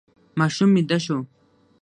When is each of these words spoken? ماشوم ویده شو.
ماشوم 0.39 0.69
ویده 0.75 0.97
شو. 1.05 1.17